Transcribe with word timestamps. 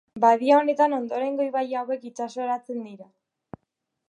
Badia 0.21 0.55
honetan 0.61 0.95
ondorengo 0.97 1.45
ibai 1.49 1.63
hauek 1.83 2.09
itsasoratzen 2.13 2.85
dira. 2.91 3.11